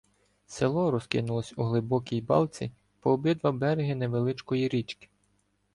[0.45, 5.09] Село розкинулося у глибокій балці по обидва береги невеличкої річки.